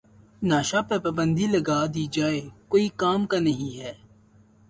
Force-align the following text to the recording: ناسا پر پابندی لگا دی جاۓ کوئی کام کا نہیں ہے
ناسا 0.41 0.79
پر 0.87 0.97
پابندی 1.03 1.45
لگا 1.53 1.79
دی 1.93 2.03
جاۓ 2.13 2.37
کوئی 2.71 2.87
کام 3.01 3.21
کا 3.31 3.39
نہیں 3.39 3.71
ہے 3.79 3.93